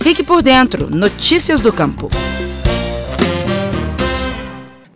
Fique 0.00 0.22
por 0.22 0.42
dentro. 0.42 0.88
Notícias 0.88 1.60
do 1.60 1.70
Campo. 1.70 2.08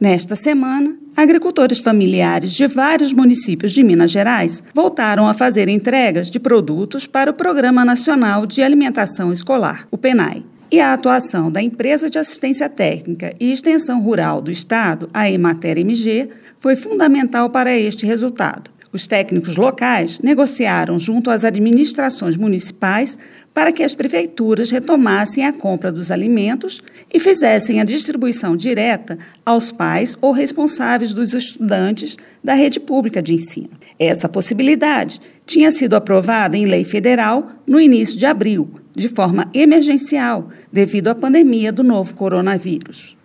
Nesta 0.01 0.35
semana, 0.35 0.97
agricultores 1.15 1.79
familiares 1.79 2.53
de 2.53 2.67
vários 2.67 3.13
municípios 3.13 3.73
de 3.73 3.85
Minas 3.85 4.11
Gerais 4.11 4.63
voltaram 4.75 5.29
a 5.29 5.35
fazer 5.35 5.69
entregas 5.69 6.31
de 6.31 6.41
produtos 6.41 7.07
para 7.07 7.31
o 7.31 7.35
Programa 7.35 7.85
Nacional 7.85 8.47
de 8.47 8.63
Alimentação 8.63 9.31
Escolar, 9.31 9.87
o 9.91 9.99
PENAI. 9.99 10.43
E 10.73 10.81
a 10.81 10.95
atuação 10.95 11.53
da 11.53 11.63
Empresa 11.63 12.09
de 12.09 12.19
Assistência 12.19 12.69
Técnica 12.71 13.35
e 13.39 13.53
Extensão 13.53 14.01
Rural 14.01 14.41
do 14.41 14.51
Estado, 14.51 15.09
a 15.13 15.31
Emater 15.31 15.79
MG, 15.79 16.31
foi 16.59 16.77
fundamental 16.77 17.51
para 17.51 17.77
este 17.77 18.07
resultado. 18.07 18.74
Os 18.95 19.09
técnicos 19.09 19.57
locais 19.57 20.21
negociaram 20.23 21.01
junto 21.01 21.29
às 21.29 21.45
administrações 21.45 22.37
municipais 22.37 23.19
para 23.53 23.73
que 23.73 23.83
as 23.83 23.93
prefeituras 23.93 24.71
retomassem 24.71 25.45
a 25.45 25.53
compra 25.53 25.91
dos 25.91 26.13
alimentos 26.13 26.81
e 27.13 27.19
fizessem 27.19 27.81
a 27.81 27.85
distribuição 27.85 28.57
direta 28.57 29.19
aos 29.45 29.73
pais 29.73 30.17
ou 30.21 30.31
responsáveis 30.31 31.13
dos 31.13 31.35
estudantes 31.35 32.17
da 32.43 32.55
rede 32.55 32.79
pública 32.79 33.21
de 33.21 33.35
ensino. 33.35 33.71
Essa 33.99 34.29
possibilidade 34.29 35.21
tinha 35.45 35.73
sido 35.73 35.97
aprovada 35.97 36.57
em 36.57 36.65
lei 36.65 36.85
federal 36.85 37.51
no 37.67 37.81
início 37.81 38.17
de 38.17 38.27
abril, 38.27 38.81
de 38.95 39.09
forma 39.09 39.51
emergencial, 39.53 40.51
devido 40.73 41.09
à 41.09 41.17
pandemia 41.17 41.73
do 41.73 41.83
novo 41.83 42.15
coronavírus. 42.15 43.17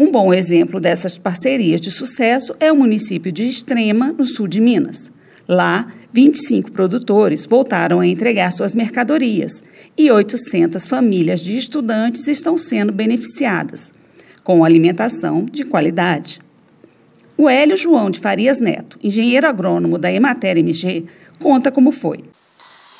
Um 0.00 0.12
bom 0.12 0.32
exemplo 0.32 0.78
dessas 0.78 1.18
parcerias 1.18 1.80
de 1.80 1.90
sucesso 1.90 2.54
é 2.60 2.70
o 2.70 2.76
município 2.76 3.32
de 3.32 3.42
Extrema, 3.42 4.12
no 4.12 4.24
sul 4.24 4.46
de 4.46 4.60
Minas. 4.60 5.10
Lá, 5.48 5.92
25 6.12 6.70
produtores 6.70 7.46
voltaram 7.46 7.98
a 7.98 8.06
entregar 8.06 8.52
suas 8.52 8.76
mercadorias 8.76 9.64
e 9.96 10.08
800 10.08 10.86
famílias 10.86 11.40
de 11.40 11.58
estudantes 11.58 12.28
estão 12.28 12.56
sendo 12.56 12.92
beneficiadas, 12.92 13.90
com 14.44 14.64
alimentação 14.64 15.44
de 15.44 15.64
qualidade. 15.64 16.38
O 17.36 17.48
Hélio 17.48 17.76
João 17.76 18.08
de 18.08 18.20
Farias 18.20 18.60
Neto, 18.60 19.00
engenheiro 19.02 19.48
agrônomo 19.48 19.98
da 19.98 20.12
Emater 20.12 20.58
MG, 20.58 21.06
conta 21.40 21.72
como 21.72 21.90
foi. 21.90 22.24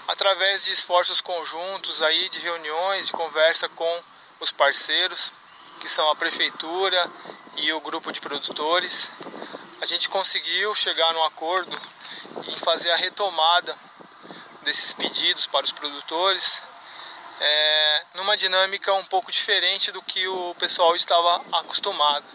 Através 0.08 0.64
de 0.64 0.72
esforços 0.72 1.20
conjuntos 1.20 2.02
aí, 2.02 2.28
de 2.28 2.40
reuniões, 2.40 3.06
de 3.06 3.12
conversa 3.12 3.68
com 3.68 4.00
os 4.40 4.50
parceiros, 4.50 5.37
que 5.78 5.88
são 5.88 6.10
a 6.10 6.16
prefeitura 6.16 7.10
e 7.56 7.72
o 7.72 7.80
grupo 7.80 8.12
de 8.12 8.20
produtores. 8.20 9.10
A 9.80 9.86
gente 9.86 10.08
conseguiu 10.08 10.74
chegar 10.74 11.12
num 11.12 11.24
acordo 11.24 11.80
e 12.46 12.58
fazer 12.58 12.90
a 12.90 12.96
retomada 12.96 13.76
desses 14.62 14.92
pedidos 14.92 15.46
para 15.46 15.64
os 15.64 15.72
produtores, 15.72 16.62
é, 17.40 18.02
numa 18.14 18.36
dinâmica 18.36 18.92
um 18.94 19.04
pouco 19.04 19.30
diferente 19.30 19.90
do 19.92 20.02
que 20.02 20.26
o 20.28 20.54
pessoal 20.56 20.94
estava 20.94 21.36
acostumado. 21.58 22.26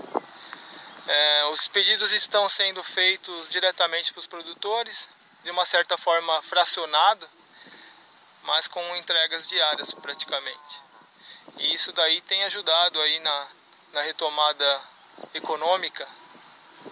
É, 1.06 1.46
os 1.52 1.68
pedidos 1.68 2.14
estão 2.14 2.48
sendo 2.48 2.82
feitos 2.82 3.50
diretamente 3.50 4.14
para 4.14 4.20
os 4.22 4.28
produtores, 4.28 5.10
de 5.44 5.52
uma 5.52 5.66
certa 5.66 5.98
forma 5.98 6.42
fracionado, 6.44 7.28
mas 8.44 8.68
com 8.68 8.96
entregas 8.96 9.46
diárias 9.46 9.94
praticamente. 9.94 10.83
E 11.60 11.74
isso 11.74 11.92
daí 11.94 12.22
tem 12.22 12.44
ajudado 12.44 13.00
aí 13.00 13.20
na, 13.20 13.48
na 13.94 14.02
retomada 14.02 14.80
econômica 15.34 16.06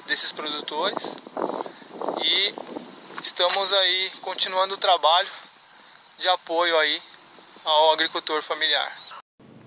desses 0.07 0.31
produtores 0.31 1.15
e 2.23 2.53
estamos 3.21 3.73
aí 3.73 4.11
continuando 4.21 4.75
o 4.75 4.77
trabalho 4.77 5.27
de 6.19 6.27
apoio 6.27 6.77
aí 6.77 7.01
ao 7.65 7.93
agricultor 7.93 8.41
familiar. 8.41 8.91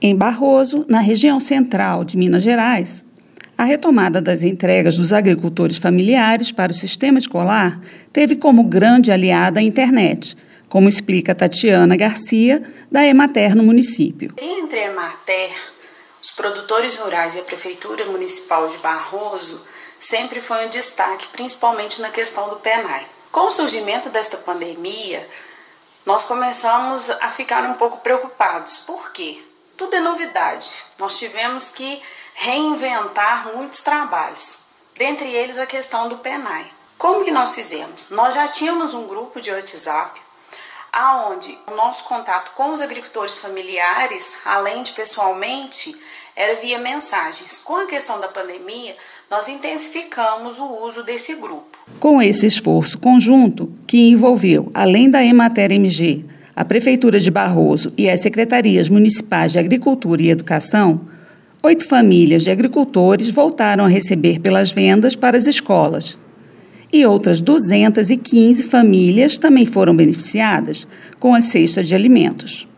Em 0.01 0.15
Barroso, 0.15 0.85
na 0.89 1.01
região 1.01 1.41
central 1.41 2.05
de 2.05 2.17
Minas 2.17 2.43
Gerais, 2.43 3.05
a 3.57 3.65
retomada 3.65 4.21
das 4.21 4.43
entregas 4.43 4.97
dos 4.97 5.13
agricultores 5.13 5.79
familiares 5.79 6.51
para 6.51 6.73
o 6.73 6.75
sistema 6.75 7.19
escolar 7.19 7.81
teve 8.13 8.37
como 8.37 8.65
grande 8.65 9.13
aliada 9.13 9.61
a 9.61 9.63
internet, 9.63 10.37
como 10.75 10.89
explica 10.89 11.37
Tatiana 11.37 11.97
Garcia, 11.97 12.61
da 12.91 13.07
Emater 13.07 13.55
no 13.55 13.63
município. 13.63 14.35
Entre 14.37 14.81
a 14.81 14.87
Emater, 14.89 15.55
os 16.21 16.33
produtores 16.33 16.97
rurais 16.97 17.37
e 17.37 17.39
a 17.39 17.45
Prefeitura 17.45 18.07
Municipal 18.07 18.69
de 18.69 18.79
Barroso 18.79 19.65
sempre 20.01 20.41
foi 20.41 20.67
um 20.67 20.71
destaque, 20.71 21.29
principalmente 21.29 22.03
na 22.03 22.11
questão 22.11 22.49
do 22.49 22.57
PENAI. 22.57 23.07
Com 23.31 23.47
o 23.47 23.53
surgimento 23.53 24.09
desta 24.09 24.37
pandemia, 24.37 25.25
nós 26.05 26.25
começamos 26.25 27.09
a 27.09 27.29
ficar 27.29 27.63
um 27.71 27.75
pouco 27.75 27.99
preocupados. 27.99 28.79
Por 28.79 29.13
quê? 29.13 29.41
Tudo 29.77 29.95
é 29.95 30.01
novidade. 30.01 30.73
Nós 30.99 31.17
tivemos 31.17 31.69
que 31.69 32.03
reinventar 32.35 33.55
muitos 33.55 33.81
trabalhos, 33.81 34.65
dentre 34.97 35.33
eles 35.33 35.57
a 35.57 35.67
questão 35.67 36.09
do 36.09 36.19
PENAI. 36.19 36.67
Como 36.99 37.25
que 37.25 37.31
nós 37.31 37.55
fizemos? 37.55 38.11
Nós 38.11 38.35
já 38.35 38.49
tínhamos 38.49 38.93
um 38.93 39.07
grupo 39.07 39.41
de 39.41 39.53
WhatsApp 39.53 40.24
aonde 40.95 41.59
o 41.67 41.75
nosso 41.75 42.05
contato 42.05 42.53
com 42.55 42.73
os 42.73 42.81
agricultores 42.81 43.37
familiares, 43.37 44.35
além 44.45 44.85
de 44.85 44.93
pessoalmente, 44.93 45.95
era 46.37 46.61
via 46.61 46.79
mensagens. 46.79 47.61
Com 47.65 47.75
a 47.75 47.87
questão 47.87 48.21
da 48.21 48.29
pandemia, 48.29 48.95
nós 49.29 49.49
intensificamos 49.49 50.57
o 50.59 50.87
uso 50.87 51.03
desse 51.03 51.35
grupo. 51.35 51.77
Com 51.99 52.23
esse 52.23 52.47
esforço 52.47 52.99
conjunto, 52.99 53.73
que 53.89 54.11
envolveu, 54.11 54.71
além 54.73 55.11
da 55.11 55.25
Emater 55.25 55.73
MG, 55.73 56.25
a 56.55 56.65
Prefeitura 56.65 57.19
de 57.19 57.31
Barroso 57.31 57.93
e 57.99 58.09
as 58.09 58.21
Secretarias 58.21 58.89
Municipais 58.89 59.51
de 59.51 59.59
Agricultura 59.59 60.23
e 60.23 60.31
Educação, 60.31 61.01
oito 61.61 61.89
famílias 61.89 62.45
de 62.45 62.53
agricultores 62.53 63.31
voltaram 63.31 63.85
a 63.85 63.89
receber 63.89 64.39
pelas 64.39 64.71
vendas 64.71 65.17
para 65.17 65.37
as 65.37 65.47
escolas 65.49 66.17
e 66.95 67.05
outras 67.05 67.41
215 67.41 68.63
famílias 68.63 69.37
também 69.37 69.67
foram 69.67 69.97
beneficiadas 69.97 70.87
com 71.19 71.35
a 71.35 71.41
cesta 71.41 71.83
de 71.83 71.93
alimentos. 71.93 72.69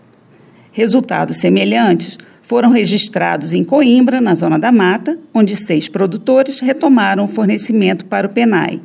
Resultados 0.73 1.37
semelhantes 1.37 2.17
foram 2.41 2.71
registrados 2.71 3.53
em 3.53 3.63
Coimbra, 3.63 4.19
na 4.19 4.35
Zona 4.35 4.59
da 4.59 4.73
Mata, 4.73 5.19
onde 5.35 5.55
seis 5.55 5.87
produtores 5.87 6.61
retomaram 6.61 7.25
o 7.25 7.29
fornecimento 7.29 8.07
para 8.07 8.27
o 8.27 8.31
PENAI. 8.31 8.81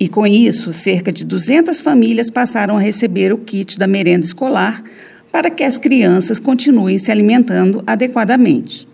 E 0.00 0.08
com 0.08 0.26
isso, 0.26 0.72
cerca 0.72 1.12
de 1.12 1.24
200 1.24 1.80
famílias 1.80 2.28
passaram 2.28 2.76
a 2.76 2.80
receber 2.80 3.32
o 3.32 3.38
kit 3.38 3.78
da 3.78 3.86
merenda 3.86 4.26
escolar 4.26 4.82
para 5.30 5.50
que 5.50 5.62
as 5.62 5.78
crianças 5.78 6.40
continuem 6.40 6.98
se 6.98 7.12
alimentando 7.12 7.80
adequadamente. 7.86 8.88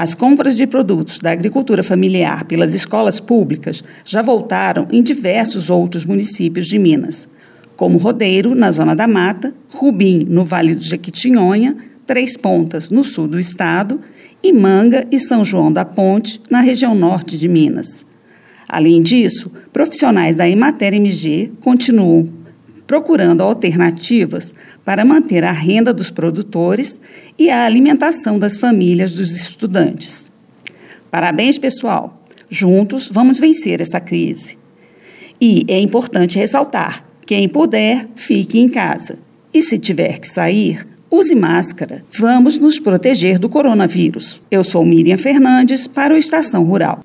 As 0.00 0.14
compras 0.14 0.56
de 0.56 0.66
produtos 0.66 1.18
da 1.18 1.30
agricultura 1.30 1.82
familiar 1.82 2.46
pelas 2.46 2.72
escolas 2.72 3.20
públicas 3.20 3.84
já 4.02 4.22
voltaram 4.22 4.88
em 4.90 5.02
diversos 5.02 5.68
outros 5.68 6.06
municípios 6.06 6.68
de 6.68 6.78
Minas, 6.78 7.28
como 7.76 7.98
Rodeiro, 7.98 8.54
na 8.54 8.72
Zona 8.72 8.96
da 8.96 9.06
Mata, 9.06 9.54
Rubim, 9.68 10.20
no 10.26 10.42
Vale 10.42 10.74
do 10.74 10.82
Jequitinhonha, 10.82 11.76
Três 12.06 12.34
Pontas, 12.34 12.88
no 12.88 13.04
sul 13.04 13.28
do 13.28 13.38
estado, 13.38 14.00
e 14.42 14.54
Manga 14.54 15.06
e 15.12 15.18
São 15.18 15.44
João 15.44 15.70
da 15.70 15.84
Ponte, 15.84 16.40
na 16.48 16.60
região 16.60 16.94
norte 16.94 17.36
de 17.36 17.46
Minas. 17.46 18.06
Além 18.66 19.02
disso, 19.02 19.52
profissionais 19.70 20.34
da 20.34 20.48
Emater 20.48 20.94
MG 20.94 21.52
continuam 21.60 22.26
procurando 22.90 23.42
alternativas 23.42 24.52
para 24.84 25.04
manter 25.04 25.44
a 25.44 25.52
renda 25.52 25.94
dos 25.94 26.10
produtores 26.10 27.00
e 27.38 27.48
a 27.48 27.64
alimentação 27.64 28.36
das 28.36 28.56
famílias 28.56 29.12
dos 29.12 29.30
estudantes. 29.30 30.32
Parabéns, 31.08 31.56
pessoal! 31.56 32.20
Juntos 32.50 33.08
vamos 33.08 33.38
vencer 33.38 33.80
essa 33.80 34.00
crise. 34.00 34.58
E 35.40 35.64
é 35.68 35.78
importante 35.78 36.36
ressaltar: 36.36 37.04
quem 37.24 37.48
puder, 37.48 38.08
fique 38.16 38.58
em 38.58 38.68
casa. 38.68 39.20
E 39.54 39.62
se 39.62 39.78
tiver 39.78 40.18
que 40.18 40.26
sair, 40.26 40.84
use 41.08 41.36
máscara. 41.36 42.04
Vamos 42.10 42.58
nos 42.58 42.80
proteger 42.80 43.38
do 43.38 43.48
coronavírus. 43.48 44.42
Eu 44.50 44.64
sou 44.64 44.84
Miriam 44.84 45.16
Fernandes 45.16 45.86
para 45.86 46.12
o 46.12 46.16
Estação 46.16 46.64
Rural. 46.64 47.04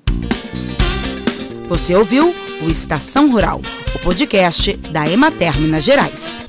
Você 1.68 1.94
ouviu 1.94 2.34
o 2.64 2.68
Estação 2.68 3.30
Rural, 3.30 3.60
o 3.96 3.98
podcast 3.98 4.74
da 4.92 5.10
Emater 5.10 5.58
Minas 5.58 5.84
Gerais. 5.84 6.42